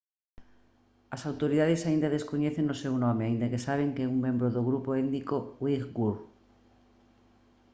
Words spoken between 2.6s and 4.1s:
o seu nome aínda que saben que